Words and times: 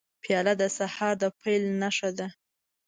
پیاله 0.23 0.53
د 0.61 0.63
سهار 0.77 1.13
د 1.21 1.23
پیل 1.39 1.63
نښه 1.81 2.09
ده. 2.17 2.27